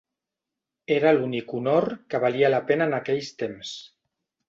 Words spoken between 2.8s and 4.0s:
en aquells temps.